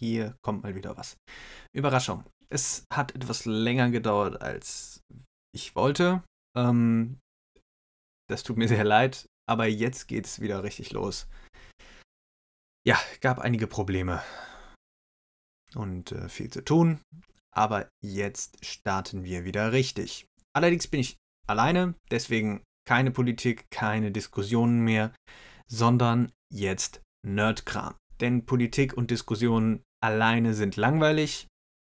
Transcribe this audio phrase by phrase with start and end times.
[0.00, 1.16] hier kommt mal wieder was.
[1.72, 2.24] Überraschung.
[2.48, 5.02] Es hat etwas länger gedauert, als
[5.54, 6.24] ich wollte.
[6.56, 7.18] Ähm,
[8.28, 11.28] das tut mir sehr leid, aber jetzt geht es wieder richtig los.
[12.86, 14.22] Ja, gab einige Probleme
[15.74, 17.00] und äh, viel zu tun,
[17.54, 20.26] aber jetzt starten wir wieder richtig.
[20.56, 25.14] Allerdings bin ich alleine, deswegen keine Politik, keine Diskussionen mehr,
[25.68, 27.94] sondern jetzt Nerdkram.
[28.20, 31.46] Denn Politik und Diskussionen alleine sind langweilig,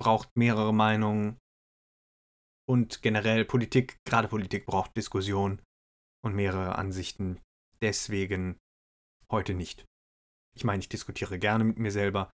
[0.01, 1.39] braucht mehrere Meinungen
[2.69, 5.63] und generell Politik, gerade Politik braucht Diskussion
[6.25, 7.41] und mehrere Ansichten.
[7.83, 8.59] Deswegen
[9.31, 9.85] heute nicht.
[10.57, 12.31] Ich meine, ich diskutiere gerne mit mir selber,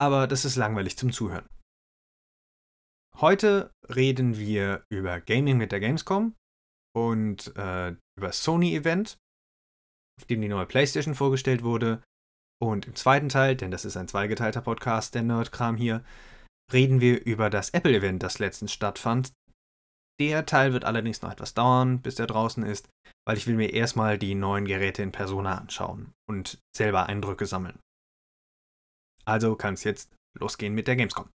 [0.00, 1.48] aber das ist langweilig zum Zuhören.
[3.16, 6.34] Heute reden wir über Gaming mit der Gamescom
[6.94, 9.16] und äh, über Sony Event,
[10.20, 12.02] auf dem die neue PlayStation vorgestellt wurde.
[12.64, 16.02] Und im zweiten Teil, denn das ist ein zweigeteilter Podcast, der Nerdkram hier,
[16.72, 19.32] reden wir über das Apple Event, das letztens stattfand.
[20.18, 22.88] Der Teil wird allerdings noch etwas dauern, bis der draußen ist,
[23.26, 27.78] weil ich will mir erstmal die neuen Geräte in Persona anschauen und selber Eindrücke sammeln.
[29.26, 31.28] Also kann es jetzt losgehen mit der Gamescom.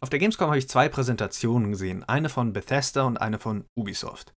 [0.00, 4.32] Auf der Gamescom habe ich zwei Präsentationen gesehen, eine von Bethesda und eine von Ubisoft.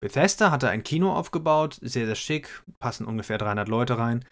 [0.00, 4.24] Bethesda hatte ein Kino aufgebaut, sehr, sehr schick, passen ungefähr 300 Leute rein,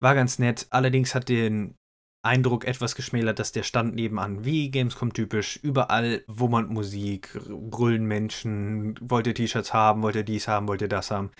[0.00, 1.76] war ganz nett, allerdings hat den
[2.24, 8.96] Eindruck etwas geschmälert, dass der Stand nebenan, wie Gamescom typisch, überall wummert Musik, brüllen Menschen,
[9.00, 11.30] wollt ihr T-Shirts haben, wollt ihr dies haben, wollt ihr das haben.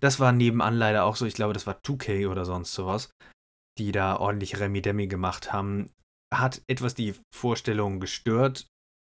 [0.00, 3.10] Das war nebenan leider auch so, ich glaube, das war 2K oder sonst sowas,
[3.78, 5.90] die da ordentlich Remi-Demi gemacht haben
[6.32, 8.68] hat etwas die Vorstellung gestört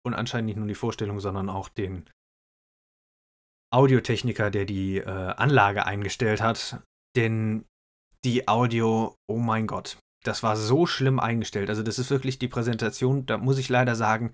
[0.06, 2.10] und anscheinend nicht nur die Vorstellung, sondern auch den
[3.74, 6.82] Audiotechniker, der die äh, Anlage eingestellt hat.
[7.16, 7.66] Denn
[8.24, 11.70] die Audio, oh mein Gott, das war so schlimm eingestellt.
[11.70, 14.34] Also das ist wirklich die Präsentation, da muss ich leider sagen,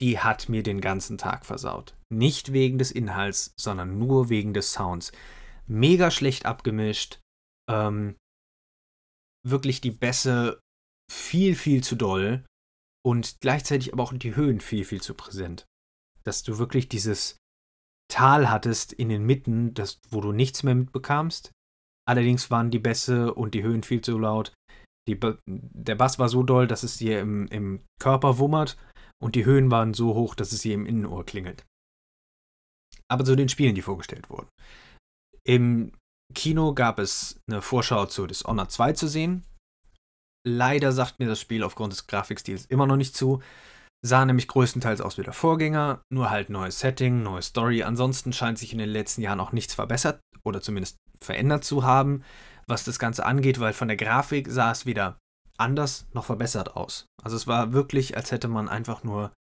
[0.00, 1.94] die hat mir den ganzen Tag versaut.
[2.10, 5.12] Nicht wegen des Inhalts, sondern nur wegen des Sounds.
[5.66, 7.20] Mega schlecht abgemischt.
[7.70, 8.16] Ähm,
[9.46, 10.60] wirklich die Bässe
[11.10, 12.44] viel, viel zu doll
[13.04, 15.66] und gleichzeitig aber auch die Höhen viel, viel zu präsent.
[16.24, 17.36] Dass du wirklich dieses
[18.10, 21.52] Tal hattest in den Mitten, das, wo du nichts mehr mitbekamst.
[22.06, 24.52] Allerdings waren die Bässe und die Höhen viel zu laut.
[25.08, 28.76] Die, der Bass war so doll, dass es dir im, im Körper wummert
[29.22, 31.64] und die Höhen waren so hoch, dass es dir im Innenohr klingelt.
[33.08, 34.48] Aber zu den Spielen, die vorgestellt wurden.
[35.44, 35.92] Im
[36.34, 39.44] Kino gab es eine Vorschau zu Dishonored 2 zu sehen.
[40.46, 43.42] Leider sagt mir das Spiel aufgrund des Grafikstils immer noch nicht zu.
[44.02, 47.82] Sah nämlich größtenteils aus wie der Vorgänger, nur halt neues Setting, neue Story.
[47.82, 52.24] Ansonsten scheint sich in den letzten Jahren auch nichts verbessert oder zumindest verändert zu haben,
[52.66, 55.18] was das Ganze angeht, weil von der Grafik sah es weder
[55.58, 57.04] anders noch verbessert aus.
[57.22, 59.32] Also es war wirklich, als hätte man einfach nur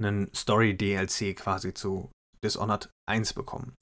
[0.00, 2.10] einen Story-DLC quasi zu
[2.42, 3.74] Dishonored 1 bekommen.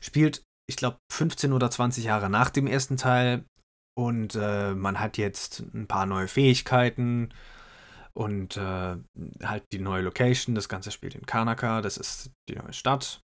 [0.00, 3.44] Spielt, ich glaube, 15 oder 20 Jahre nach dem ersten Teil,
[3.98, 7.30] und äh, man hat jetzt ein paar neue Fähigkeiten
[8.14, 8.96] und äh,
[9.42, 10.54] halt die neue Location.
[10.54, 13.20] Das Ganze spielt in Kanaka, das ist die neue Stadt.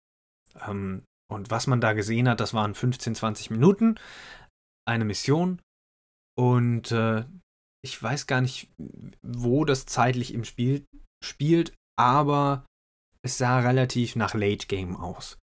[0.60, 3.96] Ähm, und was man da gesehen hat, das waren 15, 20 Minuten,
[4.86, 5.60] eine Mission.
[6.36, 7.24] Und äh,
[7.84, 8.70] ich weiß gar nicht,
[9.22, 10.84] wo das zeitlich im Spiel
[11.24, 12.66] spielt, aber
[13.24, 15.38] es sah relativ nach Late Game aus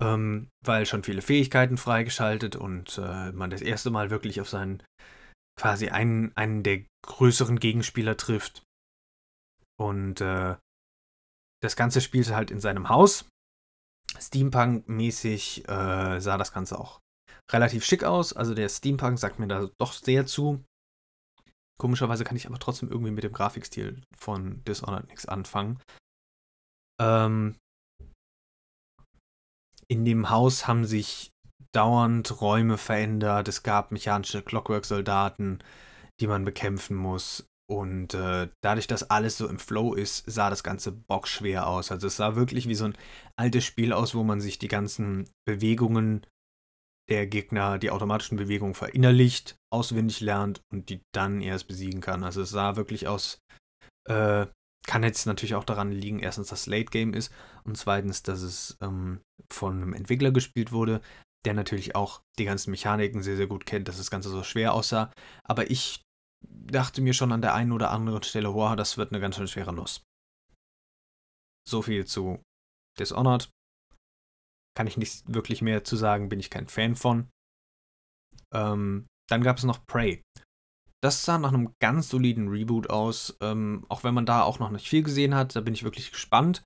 [0.00, 4.82] ähm, weil schon viele Fähigkeiten freigeschaltet und äh, man das erste Mal wirklich auf seinen
[5.58, 8.62] quasi einen, einen der größeren Gegenspieler trifft.
[9.78, 10.56] Und äh,
[11.62, 13.28] das Ganze spielte halt in seinem Haus.
[14.18, 17.00] Steampunk-mäßig äh, sah das Ganze auch
[17.50, 18.32] relativ schick aus.
[18.32, 20.64] Also der Steampunk sagt mir da doch sehr zu.
[21.78, 25.78] Komischerweise kann ich aber trotzdem irgendwie mit dem Grafikstil von Dishonored nichts anfangen.
[27.00, 27.56] Ähm,
[29.88, 31.30] in dem Haus haben sich
[31.72, 33.48] dauernd Räume verändert.
[33.48, 35.62] Es gab mechanische Clockwork-Soldaten,
[36.20, 37.46] die man bekämpfen muss.
[37.68, 41.90] Und äh, dadurch, dass alles so im Flow ist, sah das Ganze bockschwer aus.
[41.90, 42.96] Also es sah wirklich wie so ein
[43.36, 46.24] altes Spiel aus, wo man sich die ganzen Bewegungen
[47.08, 52.24] der Gegner, die automatischen Bewegungen verinnerlicht, auswendig lernt und die dann erst besiegen kann.
[52.24, 53.38] Also es sah wirklich aus,
[54.08, 54.46] äh,
[54.86, 57.32] kann jetzt natürlich auch daran liegen, erstens, dass Late Game ist
[57.64, 59.20] und zweitens, dass es ähm,
[59.52, 61.00] von einem Entwickler gespielt wurde,
[61.44, 64.74] der natürlich auch die ganzen Mechaniken sehr, sehr gut kennt, dass das Ganze so schwer
[64.74, 65.12] aussah.
[65.44, 66.05] Aber ich
[66.66, 69.48] dachte mir schon an der einen oder anderen Stelle, wow, das wird eine ganz schön
[69.48, 70.02] schwere Nuss.
[71.68, 72.42] So viel zu
[72.98, 73.50] Dishonored.
[74.76, 77.28] Kann ich nicht wirklich mehr zu sagen, bin ich kein Fan von.
[78.52, 80.22] Ähm, dann gab es noch Prey.
[81.02, 83.36] das sah nach einem ganz soliden Reboot aus.
[83.40, 86.10] Ähm, auch wenn man da auch noch nicht viel gesehen hat, da bin ich wirklich
[86.12, 86.64] gespannt,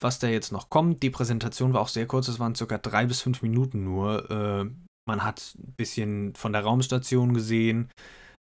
[0.00, 1.02] was da jetzt noch kommt.
[1.02, 4.30] Die Präsentation war auch sehr kurz, es waren circa drei bis fünf Minuten nur.
[4.30, 4.70] Äh,
[5.06, 7.90] man hat ein bisschen von der Raumstation gesehen,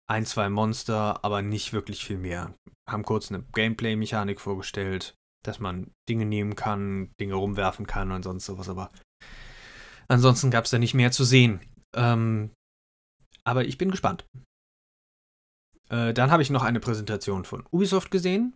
[0.08, 2.54] ein, zwei Monster, aber nicht wirklich viel mehr.
[2.88, 5.14] Haben kurz eine Gameplay-Mechanik vorgestellt,
[5.44, 8.90] dass man Dinge nehmen kann, Dinge rumwerfen kann und sonst sowas, aber
[10.08, 11.60] ansonsten gab es da nicht mehr zu sehen.
[11.94, 12.50] Ähm,
[13.44, 14.26] aber ich bin gespannt.
[15.88, 18.54] Äh, dann habe ich noch eine Präsentation von Ubisoft gesehen.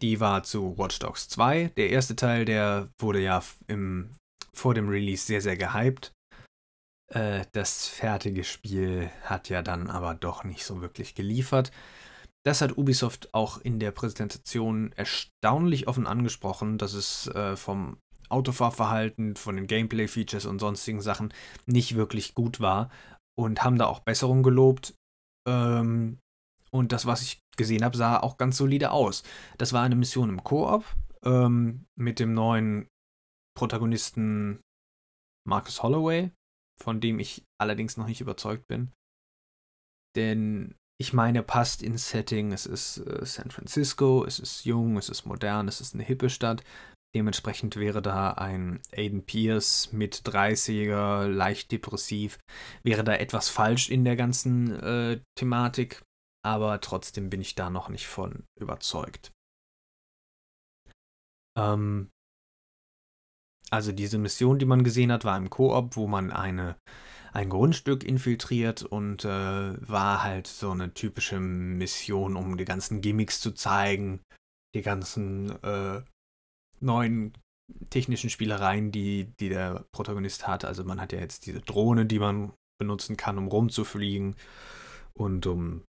[0.00, 1.72] Die war zu Watch Dogs 2.
[1.76, 4.16] Der erste Teil, der wurde ja im,
[4.54, 6.12] vor dem Release sehr, sehr gehypt.
[7.12, 11.70] Äh, das fertige Spiel hat ja dann aber doch nicht so wirklich geliefert.
[12.44, 17.98] Das hat Ubisoft auch in der Präsentation erstaunlich offen angesprochen, dass es äh, vom
[18.30, 21.32] Autofahrverhalten, von den Gameplay-Features und sonstigen Sachen
[21.66, 22.90] nicht wirklich gut war
[23.38, 24.94] und haben da auch Besserung gelobt.
[25.46, 26.18] Ähm,
[26.70, 29.22] und das, was ich gesehen habe, sah auch ganz solide aus.
[29.58, 30.84] Das war eine Mission im Koop
[31.24, 32.88] ähm, mit dem neuen
[33.54, 34.60] Protagonisten
[35.46, 36.30] Marcus Holloway,
[36.82, 38.92] von dem ich allerdings noch nicht überzeugt bin.
[40.16, 42.52] Denn ich meine, passt ins Setting.
[42.52, 46.30] Es ist äh, San Francisco, es ist jung, es ist modern, es ist eine hippe
[46.30, 46.62] Stadt.
[47.14, 52.38] Dementsprechend wäre da ein Aiden Pierce mit 30er, leicht depressiv,
[52.82, 56.02] wäre da etwas falsch in der ganzen äh, Thematik
[56.44, 59.32] aber trotzdem bin ich da noch nicht von überzeugt.
[61.56, 62.10] Ähm,
[63.72, 66.76] also diese Mission, die man gesehen hat, war im Koop, wo man eine,
[67.32, 69.28] ein Grundstück infiltriert und äh,
[69.88, 74.20] war halt so eine typische Mission, um die ganzen Gimmicks zu zeigen,
[74.74, 76.02] die ganzen äh,
[76.80, 77.32] neuen
[77.88, 80.66] technischen Spielereien, die, die der Protagonist hat.
[80.66, 84.36] Also man hat ja jetzt diese Drohne, die man benutzen kann, um rumzufliegen
[85.14, 85.82] und um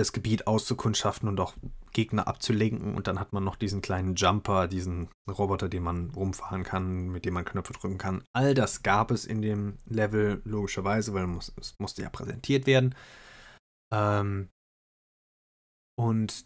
[0.00, 1.54] das Gebiet auszukundschaften und auch
[1.92, 2.94] Gegner abzulenken.
[2.94, 7.24] Und dann hat man noch diesen kleinen Jumper, diesen Roboter, den man rumfahren kann, mit
[7.24, 8.24] dem man Knöpfe drücken kann.
[8.32, 12.94] All das gab es in dem Level, logischerweise, weil es musste ja präsentiert werden.
[13.92, 14.48] Ähm
[15.98, 16.44] und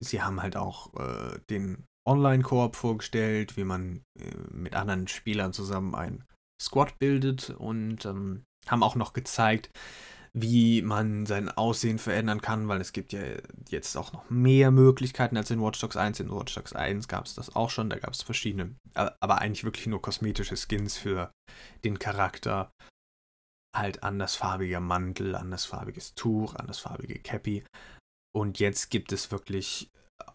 [0.00, 5.94] sie haben halt auch äh, den Online-Koop vorgestellt, wie man äh, mit anderen Spielern zusammen
[5.94, 6.24] ein
[6.60, 9.70] Squad bildet und ähm, haben auch noch gezeigt,
[10.42, 13.20] wie man sein Aussehen verändern kann, weil es gibt ja
[13.68, 16.20] jetzt auch noch mehr Möglichkeiten als in Watch Dogs 1.
[16.20, 19.64] In Watch Dogs 1 gab es das auch schon, da gab es verschiedene, aber eigentlich
[19.64, 21.30] wirklich nur kosmetische Skins für
[21.84, 22.70] den Charakter.
[23.76, 27.64] Halt andersfarbiger Mantel, andersfarbiges Tuch, andersfarbige Cappy.
[28.34, 29.90] Und jetzt gibt es wirklich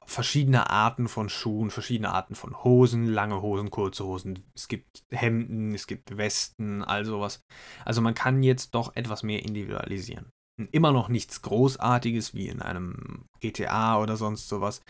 [0.05, 4.43] verschiedene Arten von Schuhen, verschiedene Arten von Hosen, lange Hosen, kurze Hosen.
[4.53, 7.41] Es gibt Hemden, es gibt Westen, all sowas.
[7.85, 10.29] Also man kann jetzt doch etwas mehr individualisieren.
[10.71, 14.81] Immer noch nichts Großartiges wie in einem GTA oder sonst sowas,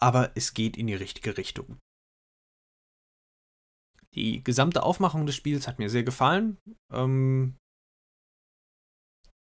[0.00, 1.78] aber es geht in die richtige Richtung.
[4.14, 6.58] Die gesamte Aufmachung des Spiels hat mir sehr gefallen.
[6.92, 7.56] Ähm,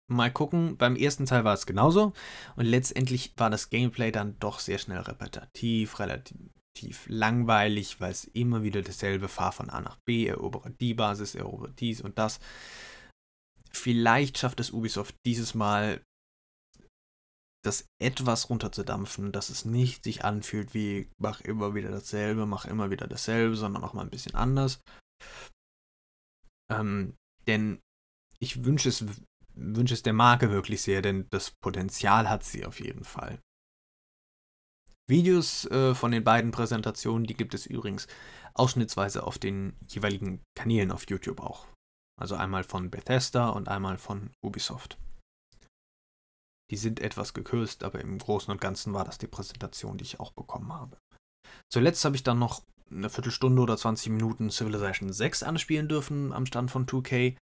[0.09, 2.13] Mal gucken, beim ersten Teil war es genauso
[2.55, 8.63] und letztendlich war das Gameplay dann doch sehr schnell repetitiv, relativ langweilig, weil es immer
[8.63, 12.39] wieder dasselbe Fahr von A nach B, erobere die Basis, erobere dies und das.
[13.71, 16.01] Vielleicht schafft es Ubisoft dieses Mal,
[17.65, 22.91] das etwas runterzudampfen, dass es nicht sich anfühlt wie mach immer wieder dasselbe, mach immer
[22.91, 24.79] wieder dasselbe, sondern auch mal ein bisschen anders.
[26.71, 27.81] Ähm, denn
[28.39, 29.03] ich wünsche es
[29.57, 33.39] wünsche es der Marke wirklich sehr, denn das Potenzial hat sie auf jeden Fall.
[35.09, 38.07] Videos äh, von den beiden Präsentationen, die gibt es übrigens
[38.53, 41.67] ausschnittsweise auf den jeweiligen Kanälen auf YouTube auch.
[42.19, 44.97] Also einmal von Bethesda und einmal von Ubisoft.
[46.69, 50.19] Die sind etwas gekürzt, aber im Großen und Ganzen war das die Präsentation, die ich
[50.19, 50.97] auch bekommen habe.
[51.71, 56.45] Zuletzt habe ich dann noch eine Viertelstunde oder 20 Minuten Civilization 6 anspielen dürfen am
[56.45, 57.37] Stand von 2K.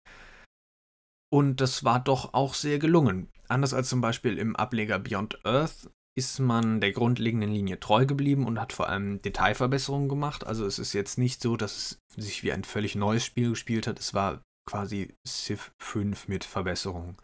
[1.31, 3.29] Und das war doch auch sehr gelungen.
[3.47, 8.45] Anders als zum Beispiel im Ableger Beyond Earth ist man der grundlegenden Linie treu geblieben
[8.47, 10.45] und hat vor allem Detailverbesserungen gemacht.
[10.45, 13.85] Also es ist jetzt nicht so, dass es sich wie ein völlig neues Spiel gespielt
[13.85, 13.99] hat.
[13.99, 17.17] Es war quasi Civ 5 mit Verbesserungen.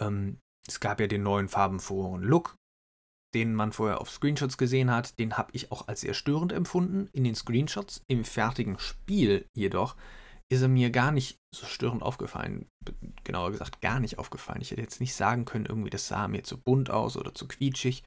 [0.00, 0.38] Ähm,
[0.68, 2.54] es gab ja den neuen farbenfrohen Look,
[3.34, 5.18] den man vorher auf Screenshots gesehen hat.
[5.18, 8.02] Den habe ich auch als sehr störend empfunden in den Screenshots.
[8.06, 9.96] Im fertigen Spiel jedoch
[10.52, 12.66] ist er mir gar nicht so störend aufgefallen.
[13.24, 14.60] Genauer gesagt, gar nicht aufgefallen.
[14.60, 17.46] Ich hätte jetzt nicht sagen können, irgendwie, das sah mir zu bunt aus oder zu
[17.46, 18.02] quietschig.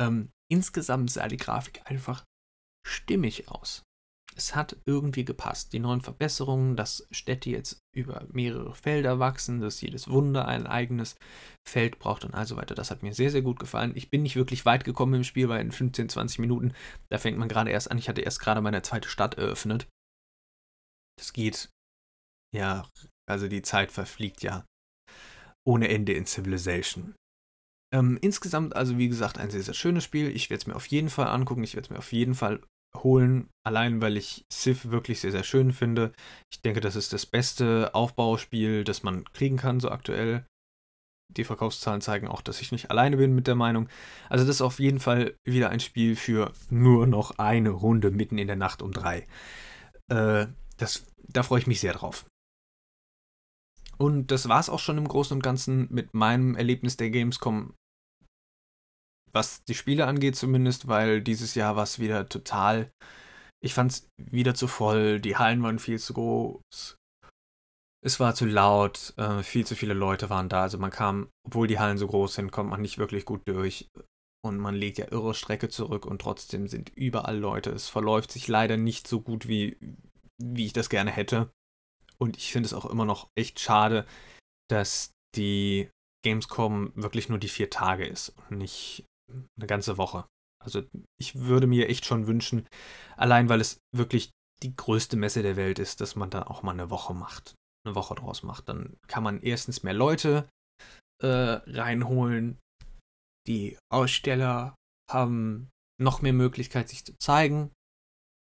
[0.00, 2.24] Ähm, insgesamt sah die Grafik einfach
[2.86, 3.82] stimmig aus.
[4.36, 5.72] es hat irgendwie gepasst.
[5.72, 11.16] Die neuen Verbesserungen, dass Städte jetzt über mehrere Felder wachsen, dass jedes Wunder ein eigenes
[11.66, 12.74] Feld braucht und also weiter.
[12.74, 13.92] Das hat mir sehr, sehr gut gefallen.
[13.96, 16.74] Ich bin nicht wirklich weit gekommen im Spiel, weil in 15, 20 Minuten,
[17.10, 17.98] da fängt man gerade erst an.
[17.98, 19.88] Ich hatte erst gerade meine zweite Stadt eröffnet.
[21.18, 21.70] Das geht,
[22.54, 22.88] ja,
[23.28, 24.64] also die Zeit verfliegt ja
[25.66, 27.14] ohne Ende in Civilization.
[27.92, 30.28] Ähm, insgesamt, also wie gesagt, ein sehr, sehr schönes Spiel.
[30.28, 31.64] Ich werde es mir auf jeden Fall angucken.
[31.64, 32.60] Ich werde es mir auf jeden Fall
[33.02, 36.12] holen, allein weil ich Civ wirklich sehr, sehr schön finde.
[36.52, 40.46] Ich denke, das ist das beste Aufbauspiel, das man kriegen kann, so aktuell.
[41.36, 43.88] Die Verkaufszahlen zeigen auch, dass ich nicht alleine bin mit der Meinung.
[44.28, 48.38] Also das ist auf jeden Fall wieder ein Spiel für nur noch eine Runde mitten
[48.38, 49.26] in der Nacht um drei.
[50.08, 50.46] Äh,
[50.76, 52.26] das, da freue ich mich sehr drauf.
[53.98, 57.72] Und das war es auch schon im Großen und Ganzen mit meinem Erlebnis der Gamescom
[59.36, 62.90] was die Spiele angeht zumindest, weil dieses Jahr war es wieder total,
[63.62, 66.96] ich fand es wieder zu voll, die Hallen waren viel zu groß,
[68.02, 71.66] es war zu laut, äh, viel zu viele Leute waren da, also man kam, obwohl
[71.66, 73.90] die Hallen so groß sind, kommt man nicht wirklich gut durch
[74.42, 77.70] und man legt ja irre Strecke zurück und trotzdem sind überall Leute.
[77.70, 79.76] Es verläuft sich leider nicht so gut, wie,
[80.42, 81.50] wie ich das gerne hätte.
[82.18, 84.06] Und ich finde es auch immer noch echt schade,
[84.68, 85.90] dass die
[86.24, 90.26] Gamescom wirklich nur die vier Tage ist und nicht eine ganze Woche.
[90.64, 90.82] Also
[91.20, 92.66] ich würde mir echt schon wünschen,
[93.16, 94.30] allein weil es wirklich
[94.62, 97.94] die größte Messe der Welt ist, dass man da auch mal eine Woche macht, eine
[97.94, 98.68] Woche draus macht.
[98.68, 100.48] Dann kann man erstens mehr Leute
[101.22, 102.58] äh, reinholen.
[103.46, 104.74] Die Aussteller
[105.10, 105.68] haben
[106.00, 107.70] noch mehr Möglichkeit, sich zu zeigen.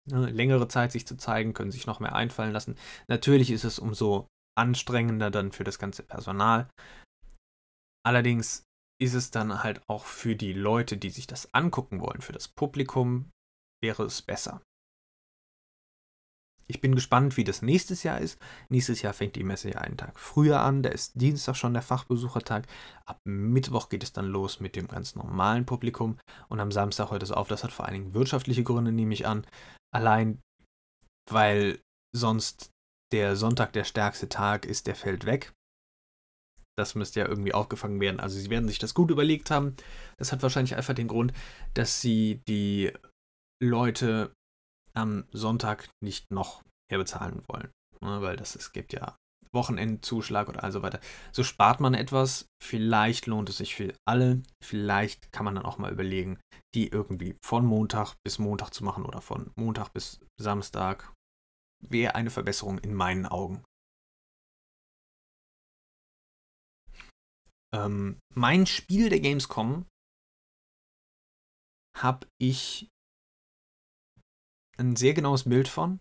[0.07, 2.77] Ne, längere Zeit sich zu zeigen, können sich noch mehr einfallen lassen.
[3.07, 6.69] Natürlich ist es umso anstrengender dann für das ganze Personal.
[8.05, 8.63] Allerdings
[9.01, 12.47] ist es dann halt auch für die Leute, die sich das angucken wollen, für das
[12.47, 13.31] Publikum,
[13.81, 14.61] wäre es besser.
[16.67, 18.39] Ich bin gespannt, wie das nächstes Jahr ist.
[18.69, 20.81] Nächstes Jahr fängt die Messe ja einen Tag früher an.
[20.81, 22.65] Da ist Dienstag schon der Fachbesuchertag.
[23.05, 26.17] Ab Mittwoch geht es dann los mit dem ganz normalen Publikum.
[26.49, 27.47] Und am Samstag hört es auf.
[27.47, 29.45] Das hat vor allen Dingen wirtschaftliche Gründe, nehme ich an.
[29.93, 30.39] Allein,
[31.29, 31.79] weil
[32.15, 32.71] sonst
[33.11, 35.53] der Sonntag der stärkste Tag ist, der fällt weg.
[36.77, 38.19] Das müsste ja irgendwie aufgefangen werden.
[38.19, 39.75] Also sie werden sich das gut überlegt haben.
[40.17, 41.31] Das hat wahrscheinlich einfach den Grund,
[41.73, 42.91] dass sie die
[43.63, 44.33] Leute
[44.95, 47.71] am Sonntag nicht noch mehr bezahlen wollen.
[48.01, 49.15] Ne, weil das, es gibt ja
[49.53, 50.99] Wochenendzuschlag oder also weiter.
[51.31, 52.47] So spart man etwas.
[52.61, 54.43] Vielleicht lohnt es sich für alle.
[54.63, 56.39] Vielleicht kann man dann auch mal überlegen,
[56.75, 61.13] die irgendwie von Montag bis Montag zu machen oder von Montag bis Samstag.
[61.81, 63.63] Wäre eine Verbesserung in meinen Augen.
[67.73, 69.85] Ähm, mein Spiel der Gamescom
[71.97, 72.89] habe ich
[74.77, 75.99] ein sehr genaues Bild von.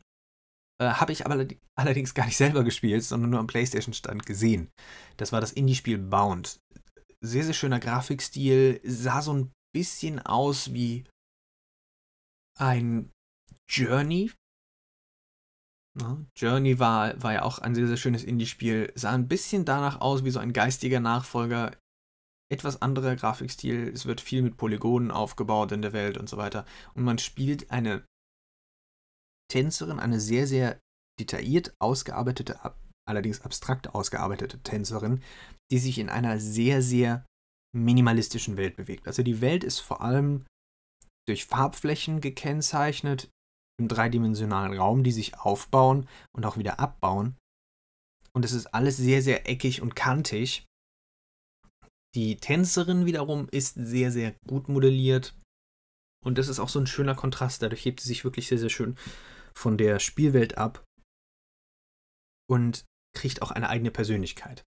[0.81, 4.71] Äh, habe ich aber allerdings gar nicht selber gespielt, sondern nur am PlayStation-Stand gesehen.
[5.17, 6.59] Das war das Indie-Spiel Bound.
[7.21, 11.05] Sehr, sehr schöner Grafikstil, sah so ein bisschen aus wie
[12.59, 13.11] ein
[13.69, 14.31] Journey,
[15.97, 16.27] Ne?
[16.37, 18.93] Journey war, war ja auch ein sehr, sehr schönes Indie-Spiel.
[18.97, 21.77] Sah ein bisschen danach aus wie so ein geistiger Nachfolger.
[22.53, 23.89] Etwas anderer Grafikstil.
[23.89, 26.67] Es wird viel mit Polygonen aufgebaut in der Welt und so weiter.
[26.95, 28.05] Und man spielt eine
[29.51, 30.81] Tänzerin, eine sehr, sehr
[31.21, 32.59] detailliert ausgearbeitete,
[33.09, 35.23] allerdings abstrakt ausgearbeitete Tänzerin,
[35.71, 37.25] die sich in einer sehr, sehr
[37.75, 39.07] minimalistischen Welt bewegt.
[39.07, 40.45] Also die Welt ist vor allem
[41.27, 43.31] durch Farbflächen gekennzeichnet,
[43.81, 47.37] im dreidimensionalen Raum, die sich aufbauen und auch wieder abbauen.
[48.33, 50.65] Und es ist alles sehr, sehr eckig und kantig.
[52.15, 55.35] Die Tänzerin wiederum ist sehr, sehr gut modelliert.
[56.25, 57.63] Und das ist auch so ein schöner Kontrast.
[57.63, 58.97] Dadurch hebt sie sich wirklich sehr, sehr schön
[59.55, 60.85] von der Spielwelt ab.
[62.51, 62.85] Und
[63.17, 64.65] kriegt auch eine eigene Persönlichkeit.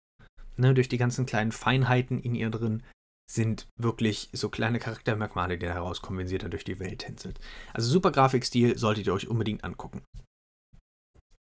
[0.56, 2.84] Ne, durch die ganzen kleinen Feinheiten in ihr drin
[3.30, 7.40] sind wirklich so kleine Charaktermerkmale, die da herauskommen, wenn sie da durch die Welt tänzelt.
[7.72, 10.04] Also super Grafikstil, solltet ihr euch unbedingt angucken.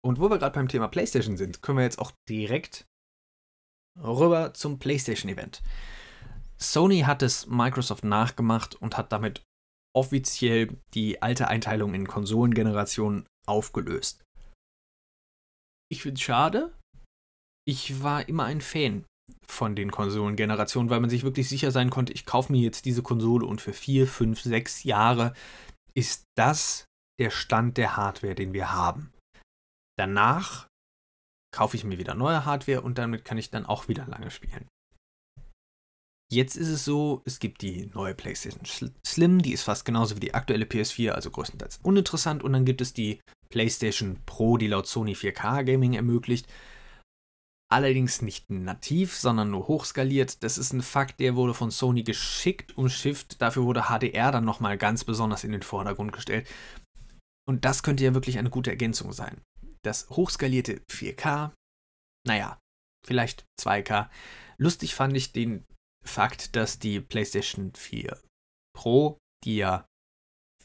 [0.04, 2.86] Und wo wir gerade beim Thema PlayStation sind, können wir jetzt auch direkt
[3.98, 5.62] rüber zum PlayStation-Event.
[6.58, 9.42] Sony hat es Microsoft nachgemacht und hat damit
[9.96, 14.24] offiziell die alte Einteilung in Konsolengenerationen aufgelöst.
[15.90, 16.78] Ich finde es schade.
[17.68, 19.06] Ich war immer ein Fan
[19.46, 23.04] von den Konsolengenerationen, weil man sich wirklich sicher sein konnte, ich kaufe mir jetzt diese
[23.04, 25.34] Konsole und für vier, fünf, sechs Jahre
[25.94, 26.86] ist das
[27.20, 29.14] der Stand der Hardware, den wir haben.
[29.98, 30.68] Danach
[31.54, 34.68] kaufe ich mir wieder neue Hardware und damit kann ich dann auch wieder lange spielen.
[36.32, 38.64] Jetzt ist es so, es gibt die neue PlayStation
[39.06, 42.42] Slim, die ist fast genauso wie die aktuelle PS4, also größtenteils uninteressant.
[42.42, 43.20] Und dann gibt es die
[43.50, 46.48] PlayStation Pro, die laut Sony 4K Gaming ermöglicht.
[47.70, 50.42] Allerdings nicht nativ, sondern nur hochskaliert.
[50.42, 53.42] Das ist ein Fakt, der wurde von Sony geschickt umschifft.
[53.42, 56.48] Dafür wurde HDR dann nochmal ganz besonders in den Vordergrund gestellt.
[57.46, 59.42] Und das könnte ja wirklich eine gute Ergänzung sein.
[59.82, 61.52] Das hochskalierte 4K,
[62.26, 62.58] naja,
[63.06, 64.10] vielleicht 2K.
[64.58, 65.66] Lustig fand ich den
[66.06, 68.20] Fakt, dass die PlayStation 4
[68.76, 69.86] Pro, die ja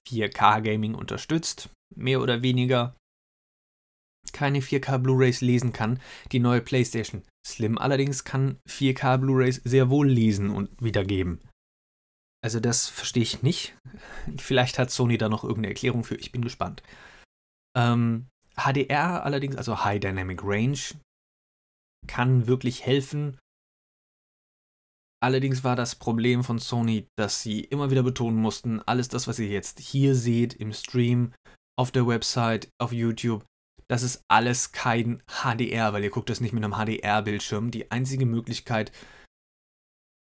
[0.09, 2.97] 4K Gaming unterstützt, mehr oder weniger
[4.33, 6.01] keine 4K Blu-rays lesen kann.
[6.33, 11.41] Die neue PlayStation Slim allerdings kann 4K Blu-rays sehr wohl lesen und wiedergeben.
[12.45, 13.77] Also das verstehe ich nicht.
[14.39, 16.17] Vielleicht hat Sony da noch irgendeine Erklärung für.
[16.17, 16.83] Ich bin gespannt.
[17.77, 18.27] Ähm,
[18.57, 20.79] HDR allerdings, also High Dynamic Range,
[22.07, 23.39] kann wirklich helfen,
[25.27, 29.41] Allerdings war das Problem von Sony, dass sie immer wieder betonen mussten, alles das, was
[29.41, 31.33] ihr jetzt hier seht im Stream,
[31.77, 33.45] auf der Website, auf YouTube,
[33.89, 37.73] das ist alles kein HDR, weil ihr guckt das nicht mit einem HDR-Bildschirm.
[37.73, 38.93] Die einzige Möglichkeit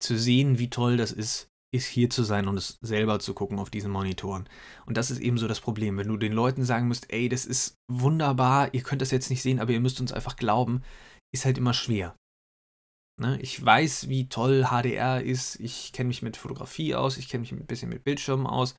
[0.04, 3.58] zu sehen, wie toll das ist, ist hier zu sein und es selber zu gucken
[3.58, 4.50] auf diesen Monitoren.
[4.86, 5.96] Und das ist eben so das Problem.
[5.96, 9.44] Wenn du den Leuten sagen musst, ey, das ist wunderbar, ihr könnt das jetzt nicht
[9.44, 10.84] sehen, aber ihr müsst uns einfach glauben,
[11.34, 12.18] ist halt immer schwer.
[13.20, 13.40] Ne?
[13.42, 15.60] Ich weiß, wie toll HDR ist.
[15.60, 17.18] Ich kenne mich mit Fotografie aus.
[17.18, 18.76] Ich kenne mich ein bisschen mit Bildschirmen aus.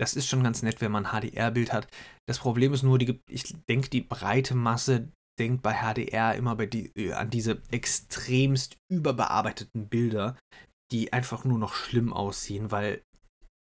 [0.00, 1.88] Das ist schon ganz nett, wenn man ein HDR-Bild hat.
[2.26, 6.66] Das Problem ist nur, die, ich denke, die breite Masse denkt bei HDR immer bei
[6.66, 10.36] die, äh, an diese extremst überbearbeiteten Bilder,
[10.92, 13.02] die einfach nur noch schlimm aussehen, weil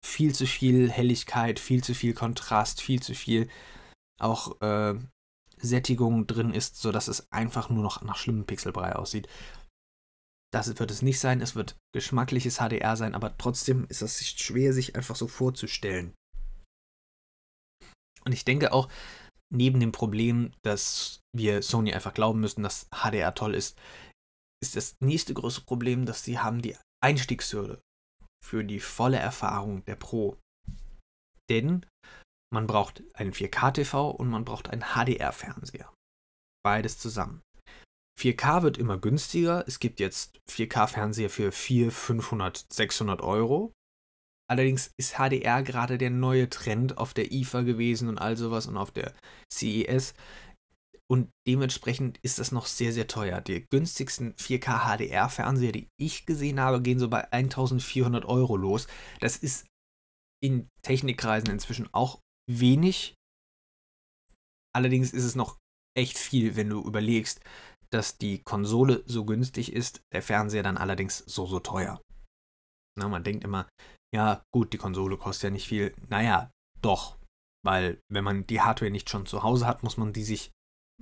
[0.04, 3.48] viel zu viel Helligkeit, viel zu viel Kontrast, viel zu viel
[4.20, 4.94] auch äh,
[5.56, 9.28] Sättigung drin ist, sodass es einfach nur noch nach schlimmem Pixelbrei aussieht.
[10.54, 14.72] Das wird es nicht sein, es wird geschmackliches HDR sein, aber trotzdem ist es schwer,
[14.72, 16.14] sich einfach so vorzustellen.
[18.24, 18.88] Und ich denke auch,
[19.52, 23.76] neben dem Problem, dass wir Sony einfach glauben müssen, dass HDR toll ist,
[24.62, 27.82] ist das nächste große Problem, dass sie haben die Einstiegshürde
[28.40, 30.38] für die volle Erfahrung der Pro.
[31.50, 31.84] Denn
[32.52, 35.92] man braucht einen 4K-TV und man braucht einen HDR-Fernseher.
[36.64, 37.42] Beides zusammen.
[38.18, 39.64] 4K wird immer günstiger.
[39.66, 43.72] Es gibt jetzt 4K-Fernseher für 400, 500, 600 Euro.
[44.48, 48.76] Allerdings ist HDR gerade der neue Trend auf der IFA gewesen und all sowas und
[48.76, 49.14] auf der
[49.52, 50.14] CES.
[51.10, 53.40] Und dementsprechend ist das noch sehr, sehr teuer.
[53.40, 58.86] Die günstigsten 4K HDR-Fernseher, die ich gesehen habe, gehen so bei 1400 Euro los.
[59.20, 59.66] Das ist
[60.42, 63.14] in Technikkreisen inzwischen auch wenig.
[64.74, 65.58] Allerdings ist es noch
[65.96, 67.40] echt viel, wenn du überlegst,
[67.90, 72.00] dass die Konsole so günstig ist, der Fernseher dann allerdings so, so teuer.
[72.96, 73.68] Na, man denkt immer,
[74.14, 75.94] ja, gut, die Konsole kostet ja nicht viel.
[76.08, 77.16] Naja, doch.
[77.64, 80.52] Weil, wenn man die Hardware nicht schon zu Hause hat, muss man die sich,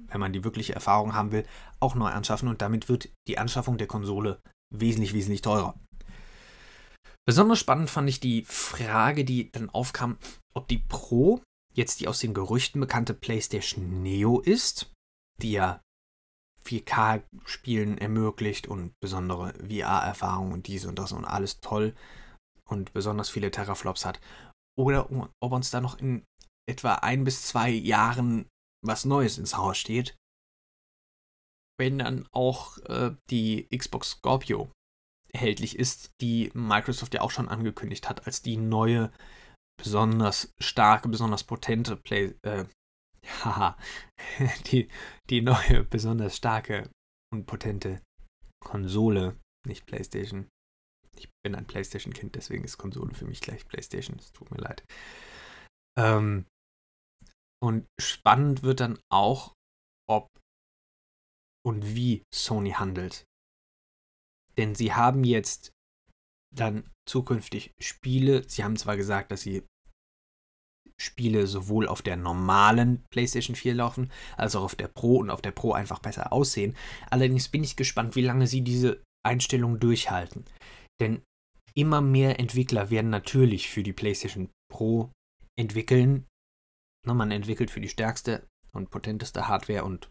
[0.07, 1.45] wenn man die wirkliche Erfahrung haben will,
[1.81, 4.41] auch neu anschaffen und damit wird die Anschaffung der Konsole
[4.73, 5.79] wesentlich, wesentlich teurer.
[7.27, 10.19] Besonders spannend fand ich die Frage, die dann aufkam,
[10.55, 11.43] ob die Pro
[11.75, 14.93] jetzt die aus den Gerüchten bekannte PlayStation Neo ist,
[15.41, 15.81] die ja
[16.65, 21.95] 4K-Spielen ermöglicht und besondere VR-Erfahrungen und dies und das und alles toll
[22.65, 24.21] und besonders viele Terraflops hat.
[24.79, 25.09] Oder
[25.41, 26.25] ob uns da noch in
[26.69, 28.47] etwa ein bis zwei Jahren
[28.85, 30.17] was Neues ins Haus steht,
[31.79, 34.71] wenn dann auch äh, die Xbox Scorpio
[35.33, 39.13] erhältlich ist, die Microsoft ja auch schon angekündigt hat als die neue,
[39.79, 42.67] besonders starke, besonders potente Play, äh,
[43.27, 43.77] haha,
[44.67, 44.89] die,
[45.31, 46.91] die neue, besonders starke
[47.33, 48.01] und potente
[48.63, 50.49] Konsole, nicht PlayStation.
[51.17, 54.19] Ich bin ein PlayStation-Kind, deswegen ist Konsole für mich gleich PlayStation.
[54.19, 54.83] Es tut mir leid.
[55.99, 56.47] Ähm,
[57.63, 59.53] und spannend wird dann auch,
[60.09, 60.29] ob
[61.65, 63.25] und wie Sony handelt.
[64.59, 65.73] Denn sie haben jetzt
[66.55, 68.49] dann zukünftig Spiele.
[68.49, 69.65] Sie haben zwar gesagt, dass sie
[71.03, 75.43] Spiele sowohl auf der normalen PlayStation 4 laufen, als auch auf der Pro und auf
[75.43, 76.77] der Pro einfach besser aussehen.
[77.11, 80.45] Allerdings bin ich gespannt, wie lange sie diese Einstellung durchhalten.
[81.01, 81.23] Denn
[81.75, 85.11] immer mehr Entwickler werden natürlich für die PlayStation Pro
[85.59, 86.27] entwickeln.
[87.07, 90.09] Man entwickelt für die stärkste und potenteste Hardware und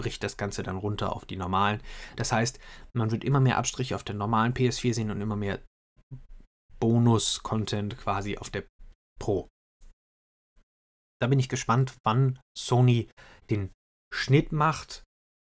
[0.00, 1.80] bricht das Ganze dann runter auf die normalen.
[2.16, 2.58] Das heißt,
[2.96, 5.60] man wird immer mehr Abstriche auf der normalen PS4 sehen und immer mehr
[6.80, 8.64] Bonus-Content quasi auf der
[9.20, 9.48] Pro.
[11.22, 13.08] Da bin ich gespannt, wann Sony
[13.48, 13.70] den
[14.12, 15.04] Schnitt macht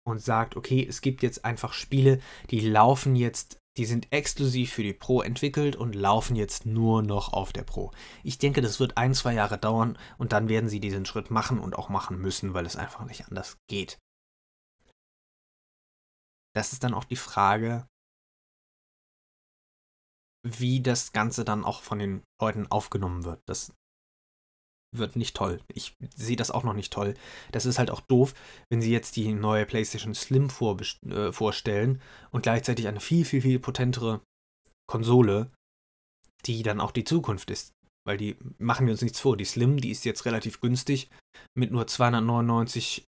[0.07, 4.83] und sagt, okay, es gibt jetzt einfach Spiele, die laufen jetzt Die sind exklusiv für
[4.83, 7.91] die Pro entwickelt und laufen jetzt nur noch auf der Pro.
[8.23, 11.59] Ich denke, das wird ein, zwei Jahre dauern und dann werden sie diesen Schritt machen
[11.59, 13.99] und auch machen müssen, weil es einfach nicht anders geht.
[16.55, 17.85] Das ist dann auch die Frage,
[20.45, 23.41] wie das Ganze dann auch von den Leuten aufgenommen wird.
[23.45, 23.73] Das
[24.97, 25.61] wird nicht toll.
[25.73, 27.15] Ich sehe das auch noch nicht toll.
[27.51, 28.33] Das ist halt auch doof,
[28.69, 30.49] wenn sie jetzt die neue PlayStation Slim
[31.09, 34.21] äh, vorstellen und gleichzeitig eine viel, viel, viel potentere
[34.87, 35.51] Konsole,
[36.45, 37.71] die dann auch die Zukunft ist.
[38.07, 39.35] Weil die machen wir uns nichts vor.
[39.35, 41.09] Die Slim, die ist jetzt relativ günstig
[41.57, 43.05] mit nur 299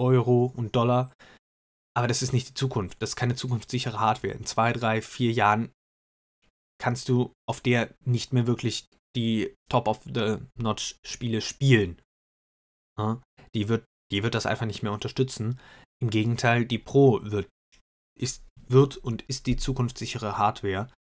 [0.00, 1.12] Euro und Dollar.
[1.96, 3.02] Aber das ist nicht die Zukunft.
[3.02, 4.34] Das ist keine zukunftssichere Hardware.
[4.34, 5.72] In zwei, drei, vier Jahren
[6.80, 12.00] kannst du auf der nicht mehr wirklich die Top-of-the-Notch-Spiele spielen.
[12.98, 13.22] Ja,
[13.54, 15.60] die, wird, die wird das einfach nicht mehr unterstützen.
[16.02, 17.48] Im Gegenteil, die Pro wird,
[18.18, 20.92] ist, wird und ist die zukunftssichere Hardware.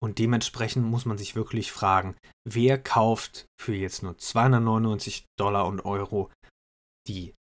[0.00, 5.80] Und dementsprechend muss man sich wirklich fragen, wer kauft für jetzt nur 299 Dollar und
[5.84, 6.30] Euro
[7.08, 7.34] die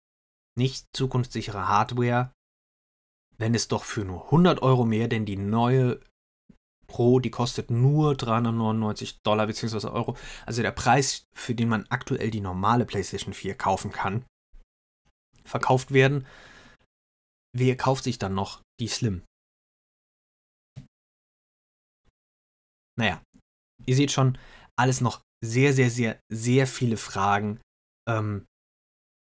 [0.58, 2.32] nicht zukunftssichere Hardware,
[3.38, 6.00] wenn es doch für nur 100 Euro mehr denn die neue
[6.88, 9.88] Pro, die kostet nur 399 Dollar bzw.
[9.88, 10.16] Euro.
[10.46, 14.26] Also der Preis, für den man aktuell die normale PlayStation 4 kaufen kann,
[15.44, 16.26] verkauft werden.
[17.56, 19.24] Wer kauft sich dann noch die Slim?
[22.98, 23.22] Naja,
[23.86, 24.38] ihr seht schon,
[24.78, 27.60] alles noch sehr, sehr, sehr, sehr viele Fragen.
[28.10, 28.46] Ähm,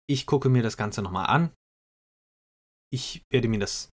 [0.09, 1.53] ich gucke mir das Ganze nochmal an.
[2.91, 3.89] Ich werde mir das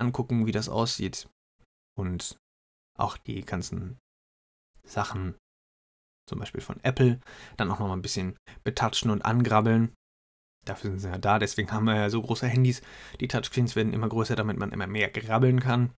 [0.00, 1.28] angucken, wie das aussieht
[2.02, 2.36] und
[2.98, 3.98] auch die ganzen
[4.84, 5.36] Sachen,
[6.28, 7.20] zum Beispiel von Apple,
[7.56, 9.94] dann auch noch mal ein bisschen betatschen und angrabbeln.
[10.66, 12.82] Dafür sind sie ja da, deswegen haben wir ja so große Handys.
[13.20, 15.94] Die Touchscreens werden immer größer, damit man immer mehr grabbeln kann.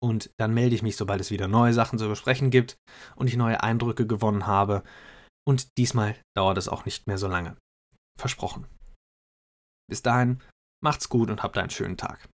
[0.00, 2.76] Und dann melde ich mich, sobald es wieder neue Sachen zu besprechen gibt
[3.14, 4.82] und ich neue Eindrücke gewonnen habe.
[5.46, 7.56] Und diesmal dauert es auch nicht mehr so lange.
[8.18, 8.66] Versprochen.
[9.88, 10.42] Bis dahin,
[10.82, 12.28] macht's gut und habt einen schönen Tag.